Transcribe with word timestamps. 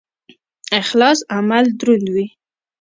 اخلاص 0.81 1.19
عمل 1.35 1.65
دروندوي 1.79 2.27